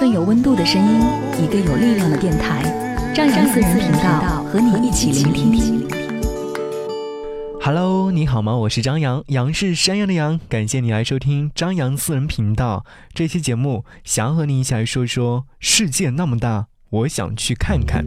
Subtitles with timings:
[0.00, 0.98] 份有温度的声音，
[1.44, 2.62] 一个有力量的电台，
[3.14, 5.86] 张扬私人频道和你一起聆听。
[7.60, 8.56] Hello，你好吗？
[8.56, 10.40] 我是张扬，杨是山羊的羊。
[10.48, 18.02] 感谢你来收听张扬私人频道这期节目，想和你一起来说说世界那么大，我想去看看。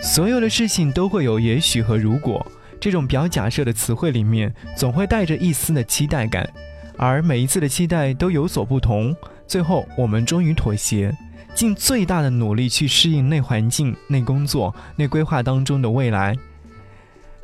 [0.00, 2.46] 所有的事情都会有也许和如果。
[2.82, 6.52] 这种表假设的词汇里面，总会带着一丝的期待感，
[6.96, 9.14] 而每一次的期待都有所不同。
[9.46, 11.16] 最后，我们终于妥协，
[11.54, 16.36] 尽最大的努力去适应那环境、那工作、那规划当中的未来。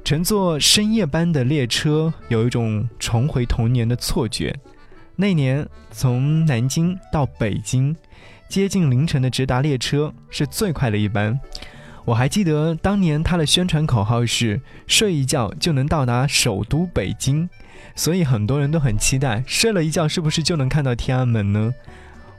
[0.02, 4.52] 乘坐深夜班的列车，有一种重回童年的错觉。
[5.14, 7.94] 那年从南京到北京，
[8.48, 11.38] 接近凌晨的直达列车是最快的一班。
[12.08, 17.46] 我还记得当年他的宣传口号是“睡一觉就能到达首都北京”，
[17.94, 21.70] 所以很多人都很期待睡了一觉是不是就能看到天安门呢？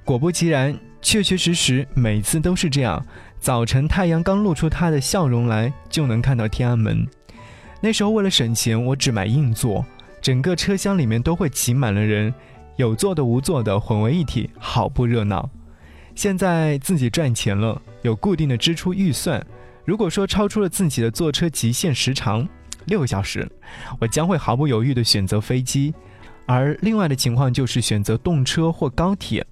[0.04, 3.06] 果不其然，确确实实每次都是这样。
[3.40, 7.08] 早晨太阳刚露出他的笑容来，就能看到天安门。
[7.80, 9.86] 那时候为了省钱，我只买硬座，
[10.20, 12.34] 整个车厢里面都会挤满了人，
[12.78, 15.48] 有坐的无坐的混为一体，好不热闹。
[16.16, 19.46] 现在自己赚钱了，有固定的支出预算。
[19.86, 22.48] 如果说超出了自己的坐车极限时长
[22.86, 23.50] 六个小时，
[24.00, 25.94] 我将会毫不犹豫地选择飞机；
[26.46, 29.46] 而另外的情况就是选择动车或高铁。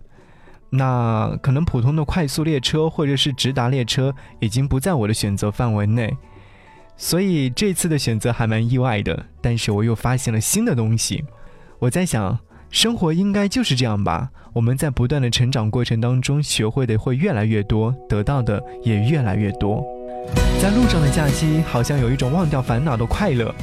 [0.70, 6.16] 那可能普通的快速列车或者是直达列车已经不在我的选择范围内。
[6.98, 11.24] 所以这次的选择还蛮意外的，但是我又发现了新的东西。
[11.80, 12.38] 我在想，
[12.70, 14.30] 生活应该就是这样吧？
[14.54, 19.86] 我们在不断的成长过程当中，学会的会越来越多，得到的也越来越多。
[20.62, 23.54] 在路上的假期，好像有一种忘掉烦恼的快乐。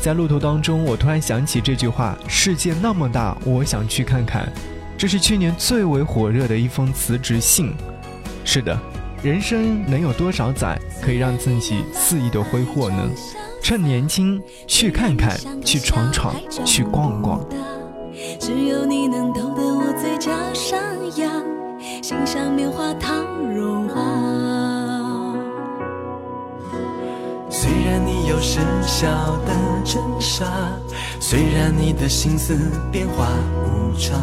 [0.00, 4.50] 在路途当中，我突然想起这句话：“世界那么大，我想去看看。”
[4.96, 7.74] 这是去年最为火热的一封辞职信。
[8.44, 8.78] 是的，
[9.22, 12.96] 人生能有多少载可以让自己肆意的挥霍呢？
[13.60, 16.34] 趁年轻，去看看，去闯闯，
[16.64, 17.44] 去逛逛。
[18.38, 20.78] 只有你能逗得我嘴角上
[21.16, 21.44] 扬，
[22.02, 24.15] 心上棉花糖融化。
[28.36, 29.08] 不是笑
[29.46, 30.44] 的真傻
[31.18, 32.54] 虽然你的心思
[32.92, 33.30] 变化
[33.64, 34.20] 无常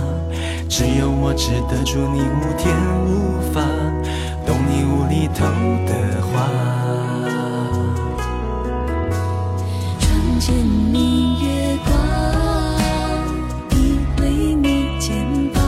[0.70, 2.76] 只有我值得住你五天
[3.08, 3.60] 无法
[4.46, 5.46] 懂你无厘头
[5.88, 6.48] 的话。
[10.00, 11.92] 窗前明月光
[13.72, 15.26] 你偎你肩
[15.56, 15.60] 膀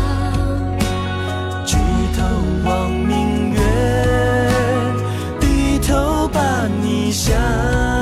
[1.66, 1.78] 举
[2.16, 2.24] 头
[2.64, 3.60] 望明月
[5.40, 7.95] 低头把你想。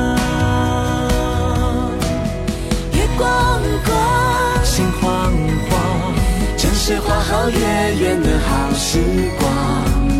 [7.49, 8.99] 圆的好时
[9.39, 9.51] 光，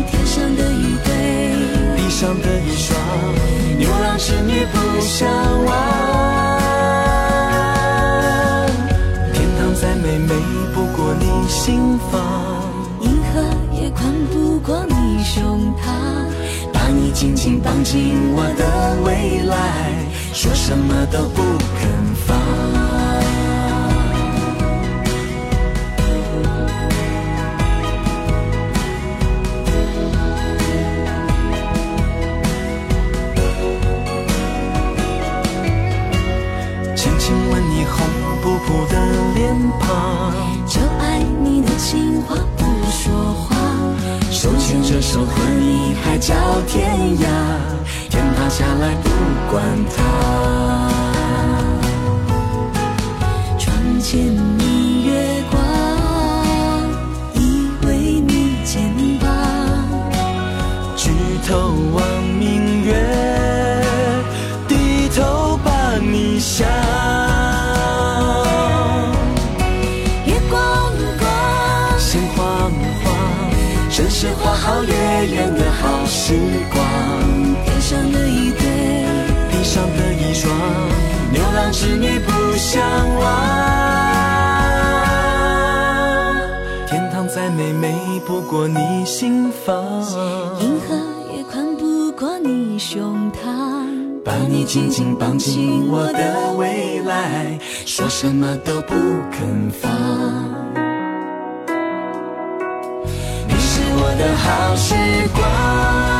[0.06, 1.12] 天上的一对，
[1.96, 2.98] 地上的一双，
[3.78, 5.28] 牛郎织女不相
[5.64, 5.72] 忘。
[9.32, 10.34] 天堂再美，美
[10.74, 12.20] 不过你心房；
[13.00, 13.42] 银河
[13.72, 15.82] 也宽不过你胸膛。
[16.72, 19.56] 把你紧紧绑进我的未来，
[20.32, 21.42] 说什么都不
[21.78, 21.88] 肯
[40.66, 43.54] 就爱你的情话不说话，
[44.30, 46.34] 手牵着手和你海角
[46.66, 47.26] 天涯，
[48.08, 49.10] 天塌下来不
[49.50, 49.62] 管
[49.94, 50.02] 他。
[53.58, 54.34] 窗前
[82.74, 83.24] 不相忘。
[86.88, 87.94] 天堂再美，美
[88.26, 89.84] 不过你心房。
[90.60, 90.96] 银河
[91.36, 93.38] 也宽不过你胸膛。
[94.24, 97.56] 把你紧紧绑进我的未来，
[97.86, 98.94] 说什么都不
[99.30, 99.92] 肯放。
[103.46, 104.94] 你是我的好时
[105.36, 106.13] 光。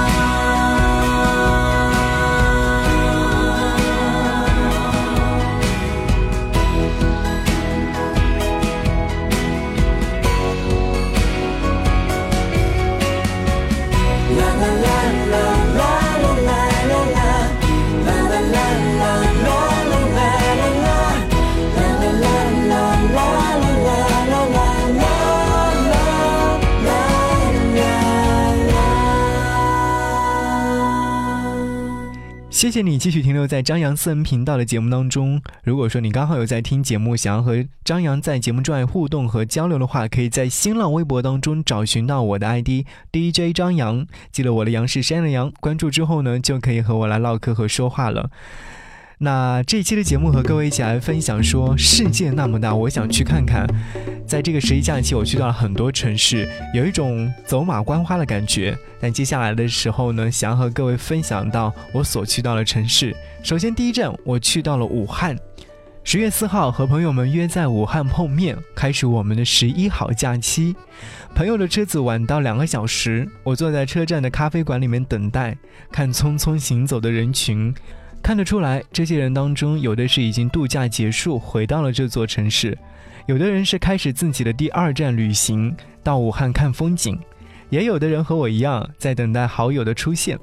[32.64, 35.38] 谢谢你继续停留在张扬私人频道的节目当中。
[35.64, 48.30] 如果说你刚好有在听节目，想要和张扬在节目之外互动和交流的话，可以在新浪微博当中找寻到我的 ID DJ 张扬，记得我的杨是山的杨，关注之后呢，就可以和我来唠嗑和说话了。
[49.24, 53.66] 那这期的节目和各位一起来分享，说世界那么大，我想去看看。
[54.26, 58.76] 在这个十一假期，我去到了很多城市，有一种走马观花的感觉。
[59.00, 63.16] 但接下来的时候呢，想要和各位分享到我所去到的城市。
[63.42, 65.34] 首先第一站，我去到了武汉。
[66.02, 70.76] 十月四号，和朋友们约在武汉碰面，开始我们的十一好假期。
[71.34, 75.56] 朋友的车子晚到两个小时，我坐在车站的咖啡馆里面等待，
[75.90, 77.74] 看匆匆行走的人群。
[78.24, 82.74] 看得出来，这些人当中，有的是已经度假结束，回到了这座城市；
[83.26, 87.18] 有的人是开始自己的第二站旅行，到武汉看风景；
[87.68, 90.38] 也有的人和我一样，在等待好友的出现。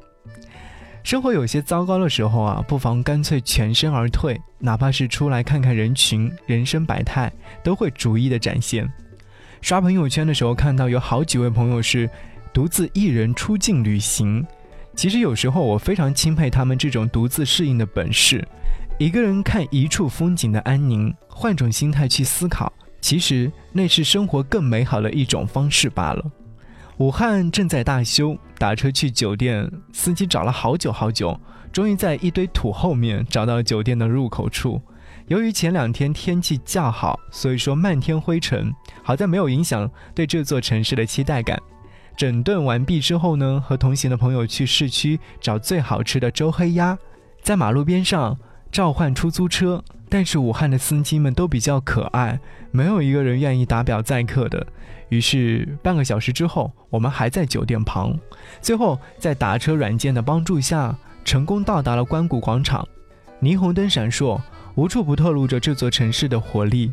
[1.03, 7.33] 生活有些糟糕的时候啊，不妨干脆全身而退，哪怕是出来看看人群，人生百态
[7.63, 8.87] 都会逐一的展现。
[9.59, 12.07] 刷朋友圈的时候，看到有好几位朋友是
[12.53, 14.45] 独自一人出境旅行。
[15.01, 18.48] 其实有时候我非常钦佩他们这种独自适应的本事，
[19.00, 22.71] 一个人看一处风景的安宁，换种心态去思考，
[23.01, 26.24] 其实那是生活更美好的一种方式罢了。
[26.98, 31.36] 武汉正在大修，打车去酒店，司机找了好久好久，
[31.74, 34.80] 终于在一堆土后面找到酒店的入口处。
[35.30, 38.71] 由于前两天天气较好，所以说漫天灰尘，
[39.01, 41.59] 好在没有影响对这座城市的期待感。
[42.15, 46.97] 整顿完毕之后呢，和同行的朋友去市区找最好吃的周黑鸭，
[47.41, 48.37] 在马路边上
[48.71, 52.39] 召唤出租车，但是武汉的司机们都比较可爱，
[52.71, 54.67] 没有一个人愿意打表载客的。
[55.09, 58.17] 于是半个小时之后，我们还在酒店旁，
[58.61, 62.87] 最后在打车软件的帮助下，成功到达了关谷广场。
[63.41, 64.39] 霓虹灯闪烁，
[64.75, 66.91] 无处不透露着这座城市的活力。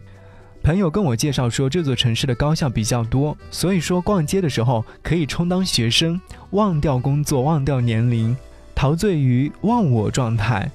[0.69, 6.21] 朋友跟我介绍说，这座城市的高校比较多，所以说逛街的时候可以充当学生，
[6.51, 8.37] 忘掉工作，忘掉年龄，
[8.75, 10.71] 陶醉于忘我状态，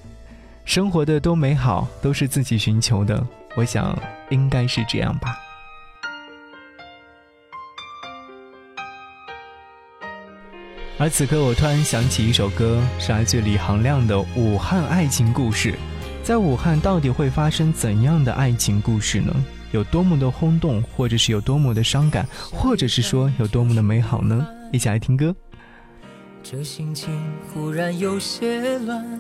[0.66, 3.24] 生活的多美好，都是自己寻求的。
[3.56, 3.96] 我想
[4.32, 5.38] 应该是这样吧。
[10.98, 15.72] 而此刻，我突然想起一首歌，是来自李行亮的《武汉爱情故事》。
[16.24, 19.32] 在武汉，到底会发生怎样的爱情故事呢？
[19.74, 24.48] 有多么的轰动，或者是有多么的伤感，或者是说有多么的美好呢？
[24.72, 25.36] 一起来听歌。
[26.44, 27.10] 这心情
[27.52, 29.20] 忽然有些乱，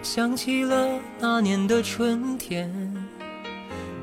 [0.00, 0.86] 想起了
[1.18, 2.70] 那年的春天，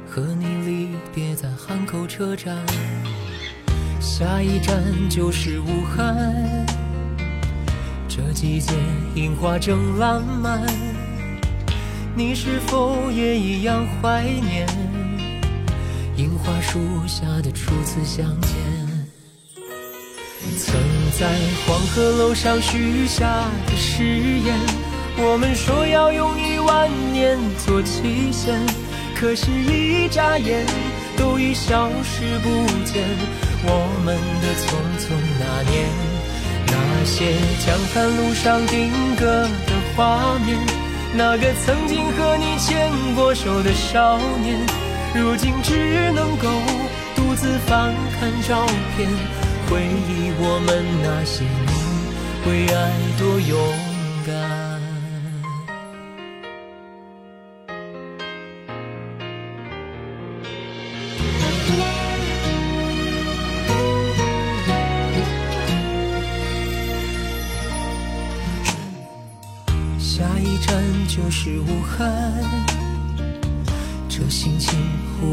[0.05, 2.57] 和你离别在汉口车站，
[4.01, 6.65] 下一站就是武汉。
[8.09, 8.73] 这季节
[9.15, 10.67] 樱花正烂漫，
[12.13, 14.67] 你是否也一样怀念？
[16.19, 18.51] 樱花树下的初次相见，
[20.57, 20.75] 曾
[21.17, 21.25] 在
[21.65, 23.25] 黄鹤楼上许下
[23.65, 24.53] 的誓言，
[25.15, 28.59] 我们说要用一万年做期限，
[29.15, 30.65] 可是，一眨眼
[31.15, 32.49] 都已消失不
[32.83, 33.01] 见。
[33.63, 35.87] 我们的匆匆那年，
[36.67, 37.31] 那些
[37.65, 40.59] 江畔路上定格的画面，
[41.15, 44.88] 那个曾经和你牵过手的少年。
[45.15, 46.47] 如今只能够
[47.15, 49.09] 独自翻看照片，
[49.69, 51.73] 回忆我们那些年
[52.45, 53.88] 为爱多勇。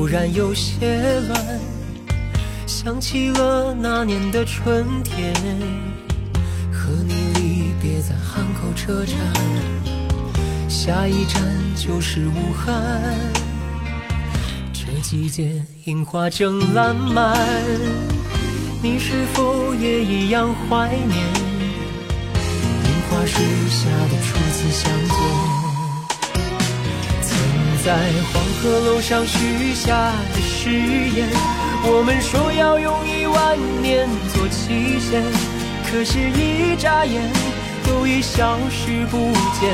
[0.06, 1.60] 突然有些乱，
[2.64, 5.34] 想起了那年的春天，
[6.70, 9.16] 和你离别在汉口车站，
[10.68, 11.42] 下一站
[11.75, 12.72] 就是武汉。
[14.72, 17.36] 这季节樱花正烂漫，
[18.80, 21.18] 你是否也一样怀念
[22.84, 25.65] 樱花树下的初次相见？
[27.86, 27.92] 在
[28.32, 31.28] 黄鹤楼上许下的誓言，
[31.84, 35.22] 我们说要用一万年做期限，
[35.86, 37.22] 可是，一眨眼
[37.86, 39.70] 都已消失不见。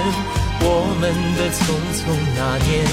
[0.60, 2.84] 我们的匆匆那年，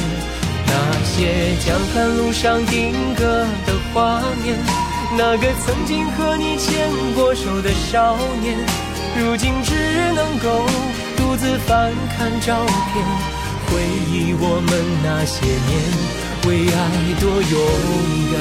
[0.65, 0.71] 那
[1.03, 4.57] 些江汉路上定格的画面，
[5.17, 8.57] 那个曾经和你牵过手的少年，
[9.19, 9.75] 如今只
[10.13, 10.65] 能够
[11.17, 13.38] 独自翻看照片。
[13.71, 14.71] 回忆我们
[15.03, 15.69] 那些年，
[16.47, 16.77] 为爱
[17.19, 17.53] 多勇
[18.31, 18.35] 敢。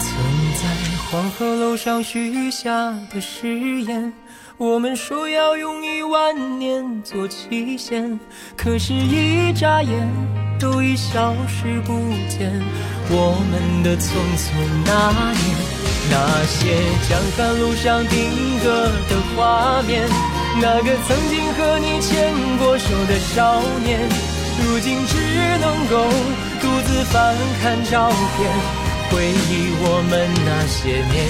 [0.00, 0.10] 曾
[0.56, 0.62] 在
[1.10, 4.12] 黄鹤楼上许下的誓言，
[4.56, 8.18] 我们说要用一万年做期限，
[8.56, 10.08] 可是，一眨眼。
[10.62, 11.92] 都已消失不
[12.28, 12.52] 见，
[13.10, 14.46] 我们的匆匆
[14.86, 15.58] 那年，
[16.08, 16.14] 那
[16.46, 16.78] 些
[17.08, 18.30] 江汉路上定
[18.62, 20.08] 格的画面，
[20.60, 24.08] 那个曾经和你牵过手的少年，
[24.62, 25.18] 如今只
[25.58, 26.06] 能够
[26.60, 28.48] 独自翻看照片，
[29.10, 29.18] 回
[29.50, 31.26] 忆我们那些年，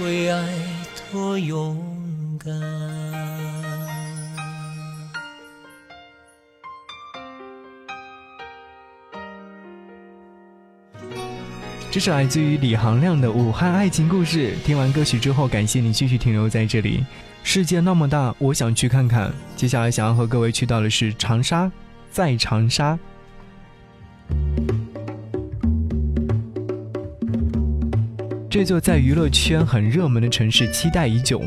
[0.00, 0.38] 为爱
[1.10, 1.76] 多勇
[2.38, 3.01] 敢。
[11.92, 14.54] 这是来自于李行亮的武汉爱情故事。
[14.64, 17.04] 听完歌曲之后，感谢你继续停留在这里。
[17.42, 19.30] 世界那么大，我想去看看。
[19.56, 21.70] 接下来想要和各位去到的是长沙，
[22.10, 22.98] 在长沙，
[28.48, 31.42] 这座在娱乐圈很热门的城市，期待已久。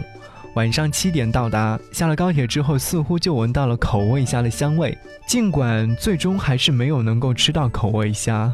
[0.53, 4.95] 晚上七点到达，下了高铁之后，似乎就闻到了口味虾的香味。
[5.27, 8.53] 尽管最终还是没有能够吃到口味虾。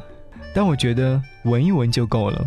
[0.54, 2.46] 但我觉得闻一闻就够了。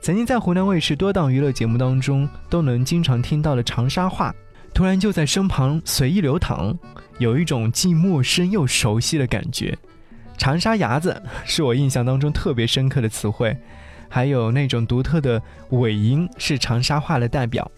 [0.00, 4.34] 曾经在湖南卫视多档娱乐节目当中都能经常听到的长沙话，
[4.72, 6.74] 突然就在身旁随意流淌，
[7.18, 9.76] 有一种既陌生又熟悉的感觉。
[10.38, 13.54] 长沙伢子是我印象当中特别深刻的词汇，
[14.08, 17.70] 还有那种独特的尾音是长沙话的代表。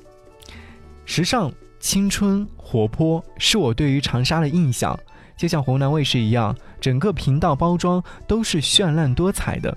[1.05, 4.97] 时尚、青春、活泼是我对于长沙的印象。
[5.37, 9.77] 就像湖南卫视一样，整个频道包装都是绚烂多彩的。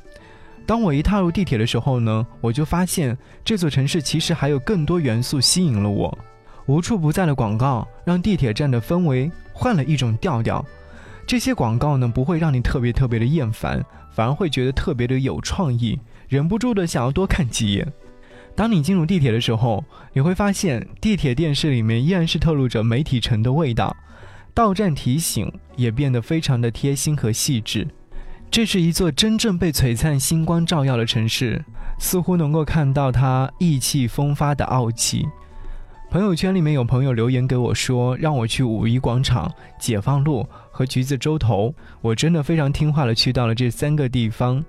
[0.66, 6.18] 当我一踏入地铁的时候呢，我就发现这座城市其实还有更多元素吸引了我。
[6.66, 10.66] 无处不在的广告让地铁站的氛围换了一种调调。
[11.28, 17.88] 这些广告呢，不会让你特别特别的厌烦，反而会觉得特别的有创意，忍不住的想要多看几眼。
[18.56, 19.84] 当你进入地铁的时候，
[20.14, 23.96] 你会发现地铁电视里面依然是透露着媒体城的味道。
[24.56, 27.86] 到站提醒也变得非常的贴心和细致，
[28.50, 31.62] 这是一座真正被璀璨星光照耀的城市，
[32.00, 35.28] 似乎能够看到它意气风发的傲气。
[36.10, 44.64] 朋友圈里面有朋友留言给我说，让我去五一广场、解放路和橘子洲头，我真的非常听话的去到了这三个地方。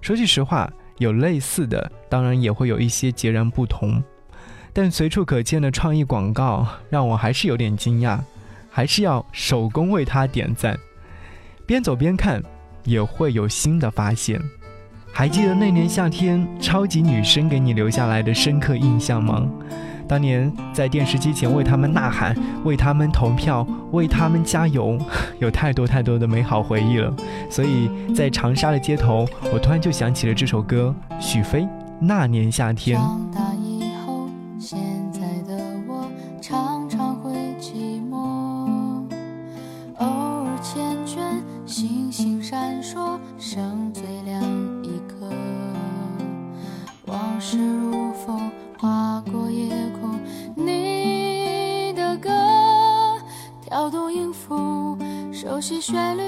[0.00, 4.02] 说句实话，有类似的，当然也会有一些截然不同，
[4.72, 8.18] 但随处可见的创意广告让我还是有点惊讶。
[8.78, 10.78] 还是要手工为他点赞，
[11.66, 12.40] 边走边看，
[12.84, 14.40] 也会有新的发现。
[15.12, 19.48] 还记得那年夏天，超级女声给你留下来的深刻印象吗？
[20.06, 24.96] 当年在电视机前为他们呐喊，为他们投票，为他们加油，
[25.40, 27.12] 有太多太多的美好回忆了。
[27.50, 31.62] 所以在长沙的街头，我突然就想起了这首歌，许飞
[32.00, 32.96] 《那年夏天》。
[55.88, 56.27] 旋律，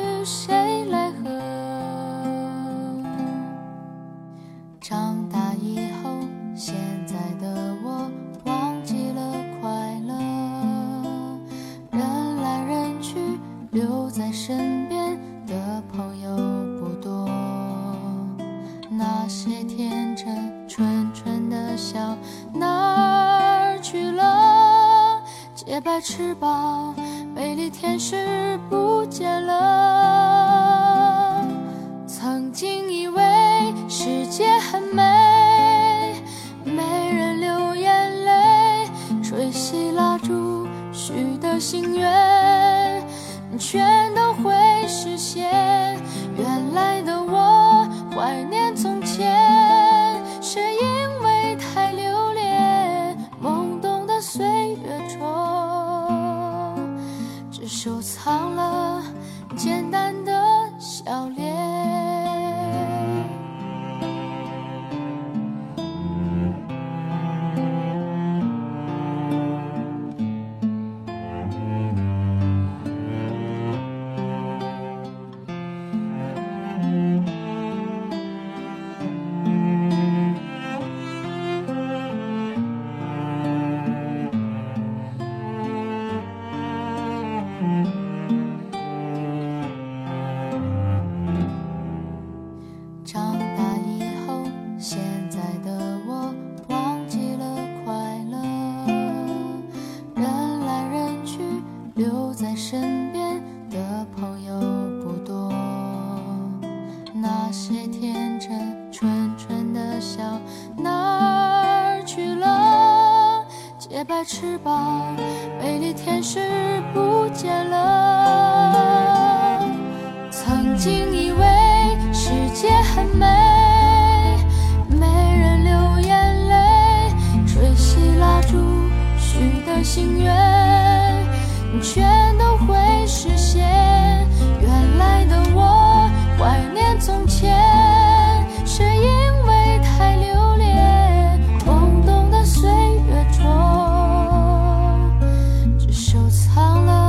[146.41, 147.00] 藏了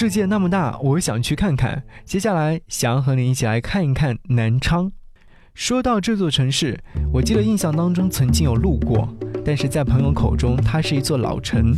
[0.00, 1.82] 世界那么大，我想去看看。
[2.06, 4.90] 接下来想要和你一起来看一看南昌。
[5.52, 6.82] 说到这座城市，
[7.12, 11.76] 我记得印象当中曾经有路过，但是在朋友口中，它是一座老城。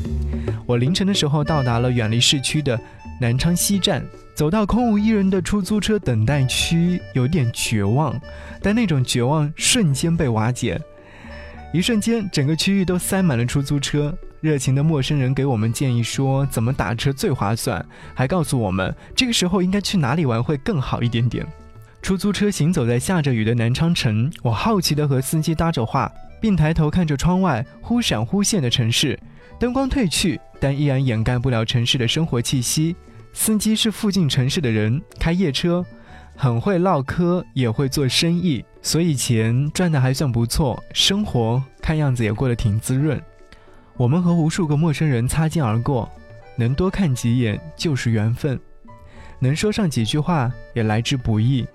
[0.64, 2.80] 我凌晨的时候到达了远离市区的
[3.20, 4.06] 南昌西站，
[4.36, 8.16] 走到空无一人的出租车等待区，有点绝望，
[8.60, 10.80] 但那种绝望瞬间被瓦解。
[11.72, 14.16] 一瞬间，整个区域都塞满了出租车。
[14.42, 21.46] 热情的陌生人给我们建议说怎么打车最划算，还告诉我们这个时候应该去哪里玩会更好一点点。
[22.02, 29.16] 出租车行走在下着雨的南昌城，我好奇地和司机搭着话，并抬头看着窗外忽闪忽现的城市。
[29.60, 32.96] 灯光褪去，但依然掩盖不了城市的生活气息。
[33.32, 35.86] 司机是附近城市的人，开夜车，
[36.34, 43.22] 很会唠嗑，也会做生意，所以钱赚得还算不错，生活看样子也过得挺滋润。
[43.96, 46.10] 我们和无数个陌生人擦肩而过，
[46.56, 48.58] 能多看几眼就是缘分，
[49.38, 51.66] 能说上几句话也来之不易，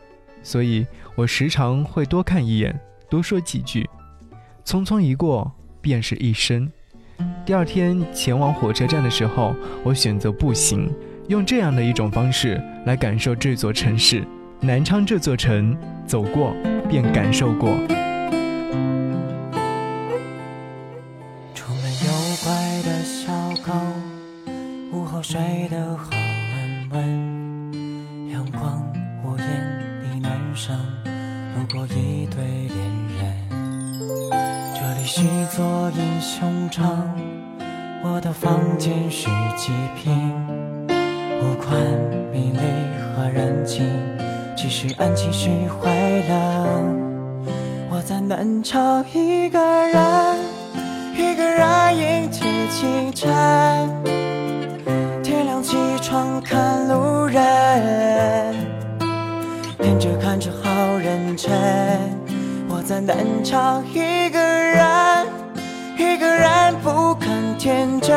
[0.42, 2.78] 所以我时常会多看一眼，
[3.10, 3.88] 多说几句。
[4.66, 5.50] 匆匆一过，
[5.80, 6.70] 便是一生。
[7.46, 10.92] 第二天前往火车站的时候，我选择步行，
[11.30, 14.24] 用这样的一种方式来感受这座城市。
[14.60, 16.54] 南昌这座城，走过
[16.90, 17.70] 便感受过。
[25.30, 28.32] 睡得好安稳。
[28.32, 28.82] 阳光
[29.26, 29.46] 屋檐
[30.02, 30.74] 里，男生
[31.54, 32.78] 路过一对恋
[33.20, 33.20] 人。
[34.74, 37.14] 这里是座英雄城，
[38.06, 40.34] 我的房间是极品，
[40.88, 41.76] 无关
[42.32, 42.62] 名利
[43.14, 43.86] 和人情，
[44.56, 45.50] 只是安静是
[45.82, 45.92] 快
[46.30, 46.82] 乐。
[47.90, 50.38] 我在南昌一个人，
[51.18, 54.26] 一个人迎接清晨。
[56.10, 58.56] 窗看路人，
[59.78, 61.52] 看着看着好认真。
[62.70, 65.28] 我在南昌一个人，
[65.98, 68.16] 一个人不肯天真，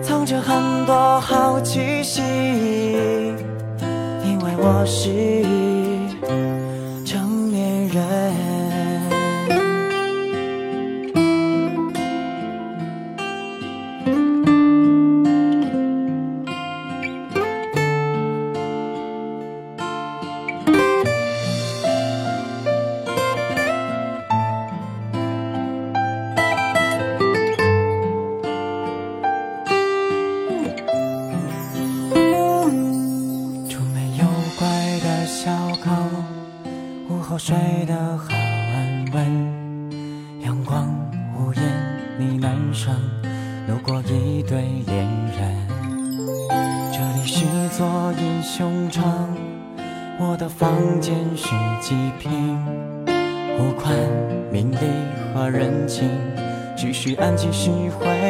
[0.00, 2.22] 藏着很多好奇心，
[4.22, 5.10] 因为我是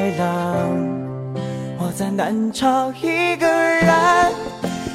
[0.06, 1.34] 会冷。
[1.78, 3.92] 我在南朝一个人，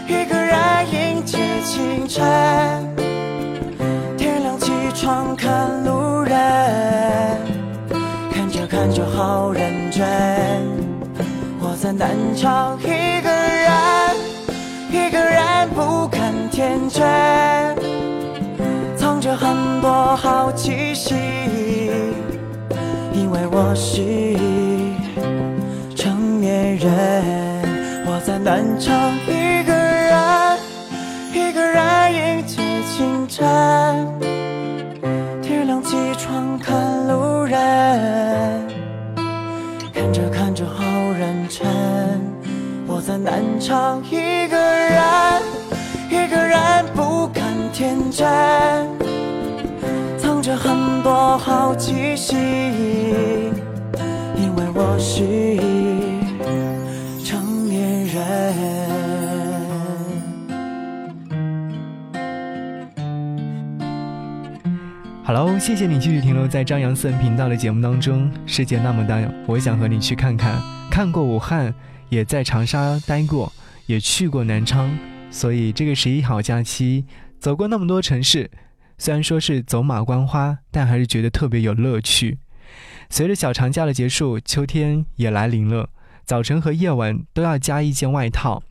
[0.07, 0.57] 一个人
[0.89, 2.23] 迎接清晨。
[4.17, 6.37] 天亮起床看路人，
[8.31, 10.07] 看着看着好认真。
[11.59, 14.15] 我在南朝一个人，
[14.91, 17.75] 一个人不肯天真，
[18.95, 21.17] 藏着很多好奇心，
[23.13, 24.70] 因为我是。
[26.81, 27.23] 人，
[28.07, 30.57] 我在南昌一个人，
[31.31, 33.47] 一个人迎接清晨。
[35.43, 38.67] 天亮起床看路人，
[39.93, 40.83] 看着看着好
[41.19, 41.67] 认真。
[42.87, 45.43] 我在南昌一个人，
[46.09, 46.57] 一个人
[46.95, 48.27] 不敢天真，
[50.17, 53.53] 藏着很多好奇心。
[54.35, 55.21] 因为我是
[65.33, 68.29] Hello，谢谢你继续停留在张扬私人频道的节目当中。
[68.45, 69.17] 世界那么大，
[69.47, 70.61] 我想和你去看看。
[70.89, 71.73] 看过武汉，
[72.09, 73.49] 也在长沙待过，
[73.85, 74.91] 也去过南昌，
[75.29, 77.05] 所以这个十一好假期
[77.39, 78.51] 走过那么多城市，
[78.97, 82.37] 虽然说是走马观花，但还是觉得特别有乐趣。
[83.09, 85.87] 随着小长假的结束，秋天也来临了。
[86.25, 88.61] 早晨和夜晚都要加一件外套，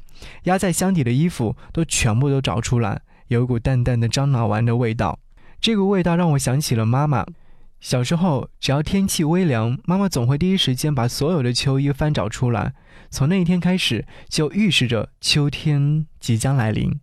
[0.42, 5.18] 压在箱底的衣服都全部都找出来，有一股淡淡的樟脑丸的味道。
[5.61, 7.27] 这个味道让我想起了妈妈。
[7.81, 12.75] 小时候，只要天气微凉，妈妈总会第一时间把所有的秋衣翻找出来。
[13.11, 17.01] 从那一天开始，就预示着秋天即将来临。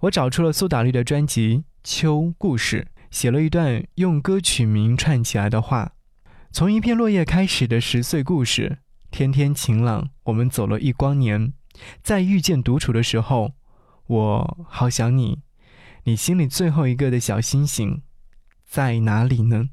[0.00, 5.92] 我找出了苏打绿的专辑《秋故事》，写了一段用歌曲名串起来的话：
[6.52, 8.78] 从一片落叶开始的十岁故事，
[9.10, 11.52] 天天晴朗，我们走了一光年。
[12.02, 13.52] 在遇见独处的时候，
[14.06, 15.40] 我好想你。
[16.04, 18.02] 你心里最后一个的小星星
[18.66, 19.68] 在哪里呢？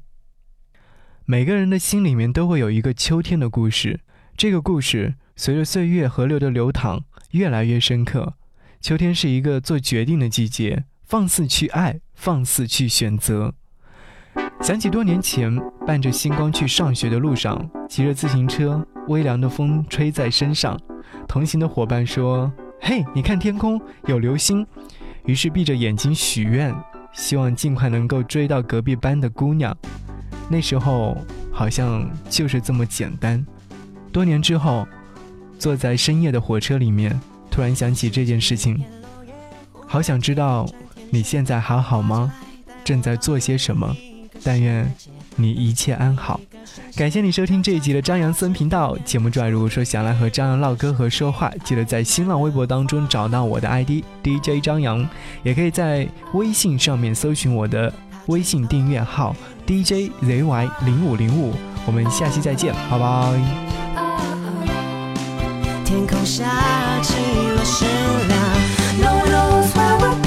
[1.24, 4.00] 每个人的心里面都会有一个秋天的故事，
[4.36, 8.34] 这个故事随着岁月河流的流淌，越来越深刻。
[8.80, 13.54] 秋天是一个做决定的季节，放肆去爱，放肆去选择。
[14.60, 20.78] 想起多年前，伴着星光去上学的路上，骑着自行车，微凉的风吹在身上，
[21.26, 24.66] 同行的伙伴说：“嘿，你看天空，有流星。”
[25.26, 26.74] 于是闭着眼睛许愿，
[27.12, 29.76] 希望尽快能够追到隔壁班的姑娘。
[30.48, 31.16] 那时候
[31.52, 33.44] 好像就是这么简单。
[34.12, 34.86] 多年之后，
[35.58, 38.82] 坐在深夜的火车里面，突然想起这件事情，
[39.86, 40.64] 好想知道
[41.10, 42.32] 你现在还好吗？
[42.84, 43.94] 正在做些什么？
[44.44, 44.88] 但愿
[45.34, 46.40] 你一切安好。
[46.96, 55.08] 感谢你收听这一集的张扬私人频道节目之外，如果说想来和张扬唠嗑和说话，记得在新浪微博当中找到我的 ID DJ 张扬，
[55.42, 57.92] 也可以在微信上面搜寻我的
[58.26, 59.34] 微信订阅号
[59.66, 61.54] DJ ZY 零五零五。
[61.86, 63.32] 我们下期再见，拜拜。
[65.84, 66.44] 天空下
[67.02, 67.88] 起了声
[68.28, 68.40] 亮。
[68.98, 70.25] No one knows where we'll